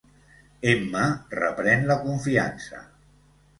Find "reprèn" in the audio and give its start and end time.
1.35-1.87